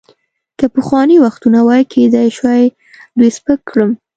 که 0.59 0.65
پخواني 0.75 1.17
وختونه 1.25 1.59
وای، 1.67 1.83
کیدای 1.93 2.29
شوای 2.37 2.65
دوی 3.17 3.29
سپک 3.35 3.59
کړم. 3.69 3.91